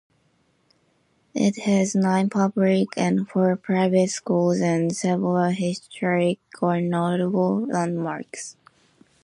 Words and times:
It 1.35 1.59
has 1.59 1.93
nine 1.93 2.31
public 2.31 2.87
and 2.97 3.29
four 3.29 3.55
private 3.55 4.09
schools 4.09 4.59
and 4.59 4.95
several 4.97 5.43
historic 5.51 6.39
or 6.59 6.81
notable 6.81 7.67
landmarks. 7.67 8.57